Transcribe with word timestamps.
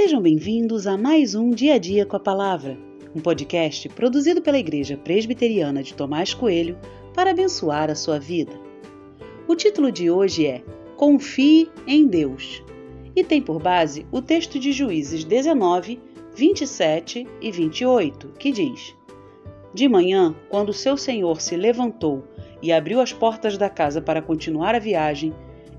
Sejam 0.00 0.22
bem-vindos 0.22 0.86
a 0.86 0.96
mais 0.96 1.34
um 1.34 1.50
Dia 1.50 1.74
a 1.74 1.78
Dia 1.78 2.06
com 2.06 2.14
a 2.14 2.20
Palavra, 2.20 2.78
um 3.16 3.20
podcast 3.20 3.88
produzido 3.88 4.40
pela 4.40 4.56
Igreja 4.56 4.96
Presbiteriana 4.96 5.82
de 5.82 5.92
Tomás 5.92 6.32
Coelho 6.32 6.78
para 7.12 7.32
abençoar 7.32 7.90
a 7.90 7.96
sua 7.96 8.16
vida. 8.16 8.52
O 9.48 9.56
título 9.56 9.90
de 9.90 10.08
hoje 10.08 10.46
é 10.46 10.62
Confie 10.96 11.68
em 11.84 12.06
Deus 12.06 12.62
e 13.16 13.24
tem 13.24 13.42
por 13.42 13.60
base 13.60 14.06
o 14.12 14.22
texto 14.22 14.56
de 14.56 14.70
Juízes 14.70 15.24
19, 15.24 16.00
27 16.32 17.26
e 17.40 17.50
28, 17.50 18.34
que 18.38 18.52
diz: 18.52 18.94
De 19.74 19.88
manhã, 19.88 20.32
quando 20.48 20.72
seu 20.72 20.96
senhor 20.96 21.40
se 21.40 21.56
levantou 21.56 22.22
e 22.62 22.70
abriu 22.70 23.00
as 23.00 23.12
portas 23.12 23.58
da 23.58 23.68
casa 23.68 24.00
para 24.00 24.22
continuar 24.22 24.76
a 24.76 24.78
viagem, 24.78 25.34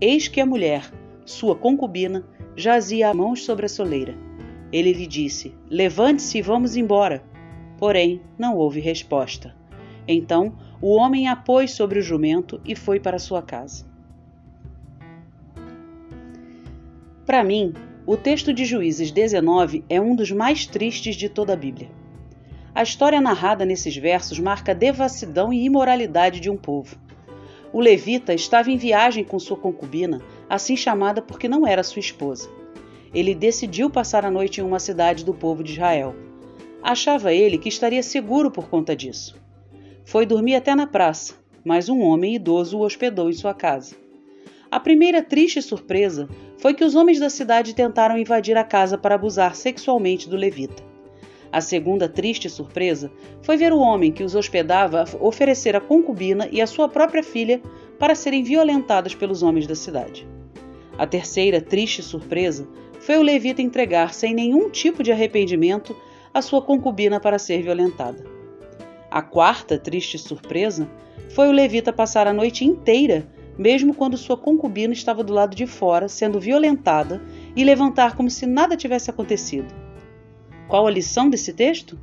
eis 0.00 0.28
que 0.28 0.40
a 0.40 0.46
mulher, 0.46 0.88
sua 1.26 1.56
concubina, 1.56 2.24
jazia 2.56 3.10
a 3.10 3.14
mãos 3.14 3.44
sobre 3.44 3.66
a 3.66 3.68
soleira. 3.68 4.14
Ele 4.72 4.92
lhe 4.92 5.06
disse: 5.06 5.54
Levante-se 5.70 6.38
e 6.38 6.42
vamos 6.42 6.76
embora. 6.76 7.22
Porém, 7.78 8.20
não 8.38 8.56
houve 8.56 8.80
resposta. 8.80 9.54
Então 10.06 10.54
o 10.80 10.94
homem 10.94 11.28
a 11.28 11.36
pôs 11.36 11.72
sobre 11.72 11.98
o 11.98 12.02
jumento 12.02 12.60
e 12.64 12.74
foi 12.74 13.00
para 13.00 13.18
sua 13.18 13.42
casa. 13.42 13.86
Para 17.24 17.42
mim, 17.42 17.72
o 18.06 18.16
texto 18.16 18.52
de 18.52 18.66
Juízes 18.66 19.10
19 19.10 19.82
é 19.88 19.98
um 20.00 20.14
dos 20.14 20.30
mais 20.30 20.66
tristes 20.66 21.16
de 21.16 21.28
toda 21.28 21.54
a 21.54 21.56
Bíblia. 21.56 21.90
A 22.74 22.82
história 22.82 23.20
narrada 23.20 23.64
nesses 23.64 23.96
versos 23.96 24.38
marca 24.38 24.72
a 24.72 24.74
devassidão 24.74 25.52
e 25.52 25.64
imoralidade 25.64 26.38
de 26.38 26.50
um 26.50 26.56
povo. 26.56 26.98
O 27.74 27.80
levita 27.80 28.32
estava 28.32 28.70
em 28.70 28.76
viagem 28.76 29.24
com 29.24 29.36
sua 29.36 29.56
concubina 29.56 30.22
assim 30.48 30.76
chamada 30.76 31.20
porque 31.20 31.48
não 31.48 31.66
era 31.66 31.82
sua 31.82 31.98
esposa. 31.98 32.48
Ele 33.12 33.34
decidiu 33.34 33.90
passar 33.90 34.24
a 34.24 34.30
noite 34.30 34.60
em 34.60 34.64
uma 34.64 34.78
cidade 34.78 35.24
do 35.24 35.34
povo 35.34 35.60
de 35.64 35.72
Israel. 35.72 36.14
Achava 36.80 37.32
ele 37.32 37.58
que 37.58 37.68
estaria 37.68 38.00
seguro 38.00 38.48
por 38.48 38.68
conta 38.68 38.94
disso. 38.94 39.36
Foi 40.04 40.24
dormir 40.24 40.54
até 40.54 40.72
na 40.72 40.86
praça, 40.86 41.34
mas 41.64 41.88
um 41.88 42.00
homem 42.02 42.36
idoso 42.36 42.78
o 42.78 42.82
hospedou 42.82 43.28
em 43.28 43.32
sua 43.32 43.52
casa. 43.52 43.96
A 44.70 44.78
primeira 44.78 45.20
triste 45.20 45.60
surpresa 45.60 46.28
foi 46.58 46.74
que 46.74 46.84
os 46.84 46.94
homens 46.94 47.18
da 47.18 47.28
cidade 47.28 47.74
tentaram 47.74 48.16
invadir 48.16 48.56
a 48.56 48.62
casa 48.62 48.96
para 48.96 49.16
abusar 49.16 49.56
sexualmente 49.56 50.28
do 50.28 50.36
levita. 50.36 50.93
A 51.54 51.60
segunda 51.60 52.08
triste 52.08 52.50
surpresa 52.50 53.12
foi 53.40 53.56
ver 53.56 53.72
o 53.72 53.78
homem 53.78 54.10
que 54.10 54.24
os 54.24 54.34
hospedava 54.34 55.04
oferecer 55.20 55.76
a 55.76 55.80
concubina 55.80 56.48
e 56.50 56.60
a 56.60 56.66
sua 56.66 56.88
própria 56.88 57.22
filha 57.22 57.62
para 57.96 58.16
serem 58.16 58.42
violentadas 58.42 59.14
pelos 59.14 59.40
homens 59.40 59.64
da 59.64 59.76
cidade. 59.76 60.26
A 60.98 61.06
terceira 61.06 61.60
triste 61.60 62.02
surpresa 62.02 62.66
foi 62.98 63.18
o 63.18 63.22
levita 63.22 63.62
entregar 63.62 64.12
sem 64.12 64.34
nenhum 64.34 64.68
tipo 64.68 65.00
de 65.00 65.12
arrependimento 65.12 65.94
a 66.34 66.42
sua 66.42 66.60
concubina 66.60 67.20
para 67.20 67.38
ser 67.38 67.62
violentada. 67.62 68.24
A 69.08 69.22
quarta 69.22 69.78
triste 69.78 70.18
surpresa 70.18 70.90
foi 71.36 71.46
o 71.46 71.52
levita 71.52 71.92
passar 71.92 72.26
a 72.26 72.32
noite 72.32 72.64
inteira, 72.64 73.28
mesmo 73.56 73.94
quando 73.94 74.16
sua 74.16 74.36
concubina 74.36 74.92
estava 74.92 75.22
do 75.22 75.32
lado 75.32 75.54
de 75.54 75.68
fora, 75.68 76.08
sendo 76.08 76.40
violentada, 76.40 77.22
e 77.54 77.62
levantar 77.62 78.16
como 78.16 78.28
se 78.28 78.44
nada 78.44 78.76
tivesse 78.76 79.08
acontecido. 79.08 79.83
Qual 80.68 80.86
a 80.86 80.90
lição 80.90 81.28
desse 81.28 81.52
texto? 81.52 81.98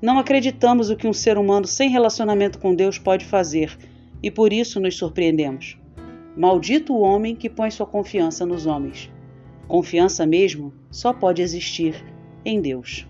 Não 0.00 0.18
acreditamos 0.18 0.90
o 0.90 0.96
que 0.96 1.06
um 1.06 1.12
ser 1.12 1.38
humano 1.38 1.66
sem 1.66 1.90
relacionamento 1.90 2.58
com 2.58 2.74
Deus 2.74 2.98
pode 2.98 3.24
fazer 3.24 3.76
e 4.22 4.30
por 4.30 4.52
isso 4.52 4.78
nos 4.78 4.96
surpreendemos. 4.96 5.78
Maldito 6.36 6.94
o 6.94 7.00
homem 7.00 7.34
que 7.34 7.50
põe 7.50 7.70
sua 7.70 7.86
confiança 7.86 8.46
nos 8.46 8.66
homens. 8.66 9.10
Confiança 9.66 10.24
mesmo 10.24 10.72
só 10.90 11.12
pode 11.12 11.42
existir 11.42 12.04
em 12.44 12.60
Deus. 12.60 13.06